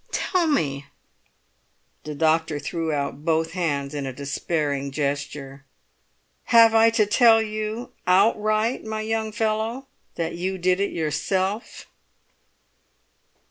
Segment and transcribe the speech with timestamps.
[0.11, 0.87] "Tell me."
[2.05, 5.63] The doctor threw out both hands in a despairing gesture.
[6.45, 9.85] "Have I to tell you outright, my young fellow,
[10.15, 11.85] that you did it yourself?"